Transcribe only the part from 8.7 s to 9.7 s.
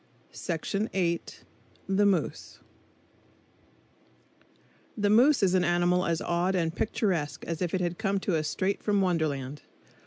from Wonderland.